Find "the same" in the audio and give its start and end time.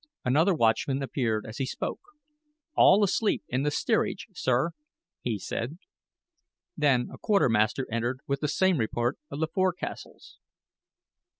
8.39-8.79